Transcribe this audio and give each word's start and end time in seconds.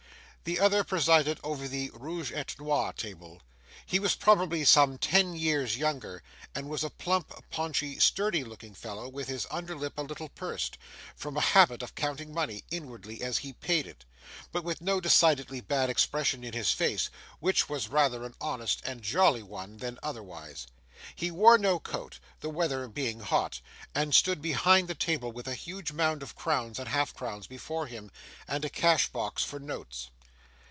The 0.43 0.59
other 0.59 0.83
presided 0.83 1.39
over 1.43 1.67
the 1.67 1.91
ROUGE 1.93 2.31
ET 2.31 2.55
NOIR 2.57 2.93
table. 2.93 3.43
He 3.85 3.99
was 3.99 4.15
probably 4.15 4.65
some 4.65 4.97
ten 4.97 5.35
years 5.35 5.77
younger, 5.77 6.23
and 6.55 6.67
was 6.67 6.83
a 6.83 6.89
plump, 6.89 7.31
paunchy, 7.51 7.99
sturdy 7.99 8.43
looking 8.43 8.73
fellow, 8.73 9.07
with 9.07 9.27
his 9.27 9.45
under 9.51 9.75
lip 9.75 9.99
a 9.99 10.01
little 10.01 10.29
pursed, 10.29 10.79
from 11.15 11.37
a 11.37 11.41
habit 11.53 11.83
of 11.83 11.93
counting 11.93 12.33
money 12.33 12.63
inwardly 12.71 13.21
as 13.21 13.37
he 13.37 13.53
paid 13.53 13.85
it, 13.85 14.03
but 14.51 14.63
with 14.63 14.81
no 14.81 14.99
decidedly 14.99 15.61
bad 15.61 15.91
expression 15.91 16.43
in 16.43 16.53
his 16.53 16.71
face, 16.71 17.11
which 17.39 17.69
was 17.69 17.87
rather 17.87 18.25
an 18.25 18.33
honest 18.41 18.81
and 18.83 19.03
jolly 19.03 19.43
one 19.43 19.77
than 19.77 19.99
otherwise. 20.01 20.65
He 21.15 21.29
wore 21.29 21.59
no 21.59 21.77
coat, 21.79 22.17
the 22.39 22.49
weather 22.49 22.87
being 22.87 23.19
hot, 23.19 23.61
and 23.93 24.15
stood 24.15 24.41
behind 24.41 24.87
the 24.87 24.95
table 24.95 25.31
with 25.31 25.47
a 25.47 25.53
huge 25.53 25.91
mound 25.91 26.23
of 26.23 26.33
crowns 26.35 26.79
and 26.79 26.87
half 26.89 27.13
crowns 27.13 27.45
before 27.45 27.85
him, 27.85 28.09
and 28.47 28.65
a 28.65 28.71
cash 28.71 29.07
box 29.09 29.43
for 29.43 29.59
notes. 29.59 30.09